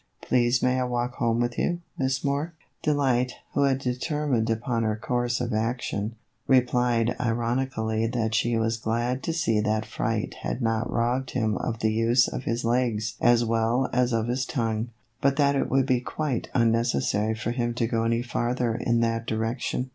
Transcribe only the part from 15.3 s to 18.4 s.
that it would be quite unnecessary for him to go any